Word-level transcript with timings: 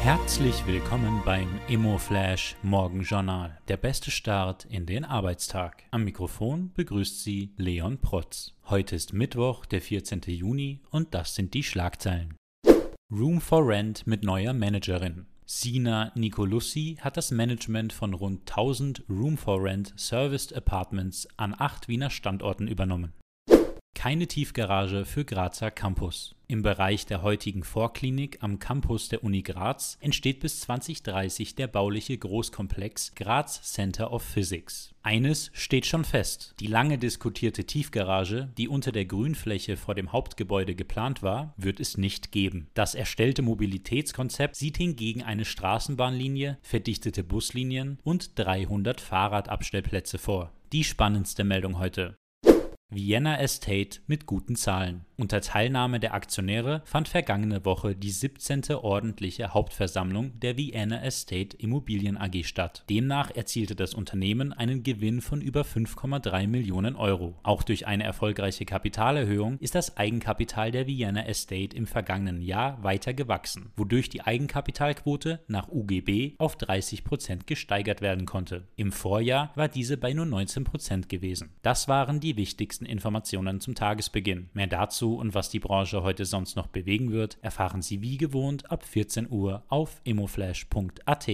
Herzlich 0.00 0.66
willkommen 0.66 1.22
beim 1.24 1.48
ImmoFlash 1.68 2.56
Morgenjournal, 2.62 3.58
der 3.66 3.76
beste 3.76 4.10
Start 4.10 4.64
in 4.66 4.86
den 4.86 5.04
Arbeitstag. 5.04 5.82
Am 5.90 6.04
Mikrofon 6.04 6.72
begrüßt 6.74 7.22
Sie 7.24 7.52
Leon 7.56 7.98
Protz. 7.98 8.54
Heute 8.66 8.94
ist 8.94 9.12
Mittwoch, 9.12 9.66
der 9.66 9.82
14. 9.82 10.22
Juni 10.26 10.80
und 10.90 11.14
das 11.14 11.34
sind 11.34 11.52
die 11.52 11.64
Schlagzeilen. 11.64 12.36
Room 13.12 13.40
for 13.40 13.66
Rent 13.66 14.06
mit 14.06 14.22
neuer 14.22 14.54
Managerin. 14.54 15.26
Sina 15.44 16.12
Nicolussi 16.14 16.98
hat 17.00 17.16
das 17.16 17.30
Management 17.30 17.92
von 17.92 18.14
rund 18.14 18.48
1000 18.50 19.04
Room 19.10 19.36
for 19.36 19.62
Rent 19.62 19.92
Serviced 19.96 20.54
Apartments 20.54 21.26
an 21.36 21.54
acht 21.58 21.88
Wiener 21.88 22.10
Standorten 22.10 22.68
übernommen. 22.68 23.14
Keine 23.98 24.28
Tiefgarage 24.28 25.04
für 25.04 25.24
Grazer 25.24 25.72
Campus. 25.72 26.36
Im 26.46 26.62
Bereich 26.62 27.04
der 27.06 27.22
heutigen 27.22 27.64
Vorklinik 27.64 28.38
am 28.42 28.60
Campus 28.60 29.08
der 29.08 29.24
Uni 29.24 29.42
Graz 29.42 29.98
entsteht 30.00 30.38
bis 30.38 30.60
2030 30.60 31.56
der 31.56 31.66
bauliche 31.66 32.16
Großkomplex 32.16 33.16
Graz 33.16 33.60
Center 33.72 34.12
of 34.12 34.22
Physics. 34.22 34.94
Eines 35.02 35.50
steht 35.52 35.84
schon 35.84 36.04
fest. 36.04 36.54
Die 36.60 36.68
lange 36.68 36.96
diskutierte 36.96 37.64
Tiefgarage, 37.64 38.52
die 38.56 38.68
unter 38.68 38.92
der 38.92 39.04
Grünfläche 39.04 39.76
vor 39.76 39.96
dem 39.96 40.12
Hauptgebäude 40.12 40.76
geplant 40.76 41.24
war, 41.24 41.52
wird 41.56 41.80
es 41.80 41.98
nicht 41.98 42.30
geben. 42.30 42.68
Das 42.74 42.94
erstellte 42.94 43.42
Mobilitätskonzept 43.42 44.54
sieht 44.54 44.76
hingegen 44.76 45.24
eine 45.24 45.44
Straßenbahnlinie, 45.44 46.58
verdichtete 46.62 47.24
Buslinien 47.24 47.98
und 48.04 48.38
300 48.38 49.00
Fahrradabstellplätze 49.00 50.18
vor. 50.18 50.52
Die 50.72 50.84
spannendste 50.84 51.42
Meldung 51.42 51.80
heute. 51.80 52.16
Vienna 52.90 53.38
Estate 53.38 54.00
mit 54.06 54.24
guten 54.24 54.56
Zahlen. 54.56 55.04
Unter 55.18 55.42
Teilnahme 55.42 56.00
der 56.00 56.14
Aktionäre 56.14 56.80
fand 56.86 57.06
vergangene 57.08 57.66
Woche 57.66 57.94
die 57.94 58.10
17. 58.10 58.62
ordentliche 58.76 59.52
Hauptversammlung 59.52 60.40
der 60.40 60.56
Vienna 60.56 61.02
Estate 61.02 61.54
Immobilien 61.58 62.16
AG 62.16 62.44
statt. 62.44 62.84
Demnach 62.88 63.30
erzielte 63.34 63.74
das 63.74 63.92
Unternehmen 63.92 64.54
einen 64.54 64.84
Gewinn 64.84 65.20
von 65.20 65.42
über 65.42 65.62
5,3 65.62 66.46
Millionen 66.46 66.96
Euro. 66.96 67.34
Auch 67.42 67.62
durch 67.62 67.86
eine 67.86 68.04
erfolgreiche 68.04 68.64
Kapitalerhöhung 68.64 69.58
ist 69.58 69.74
das 69.74 69.98
Eigenkapital 69.98 70.70
der 70.70 70.86
Vienna 70.86 71.26
Estate 71.26 71.76
im 71.76 71.86
vergangenen 71.86 72.40
Jahr 72.40 72.82
weiter 72.82 73.12
gewachsen, 73.12 73.70
wodurch 73.76 74.08
die 74.08 74.22
Eigenkapitalquote 74.22 75.40
nach 75.46 75.68
UGB 75.68 76.36
auf 76.38 76.56
30 76.56 77.04
Prozent 77.04 77.46
gesteigert 77.46 78.00
werden 78.00 78.24
konnte. 78.24 78.68
Im 78.76 78.92
Vorjahr 78.92 79.52
war 79.56 79.68
diese 79.68 79.98
bei 79.98 80.14
nur 80.14 80.26
19 80.26 80.64
Prozent 80.64 81.08
gewesen. 81.10 81.50
Das 81.60 81.86
waren 81.88 82.20
die 82.20 82.36
wichtigsten 82.36 82.77
wichtigsten 82.78 82.86
Informationen 82.86 83.60
zum 83.60 83.74
Tagesbeginn. 83.74 84.50
Mehr 84.52 84.66
dazu 84.68 85.16
und 85.16 85.34
was 85.34 85.50
die 85.50 85.58
Branche 85.58 86.02
heute 86.02 86.24
sonst 86.24 86.56
noch 86.56 86.68
bewegen 86.68 87.10
wird, 87.10 87.38
erfahren 87.42 87.82
Sie 87.82 88.02
wie 88.02 88.16
gewohnt 88.16 88.70
ab 88.70 88.84
14 88.84 89.28
Uhr 89.30 89.62
auf 89.68 90.00
immoflash.at. 90.04 91.28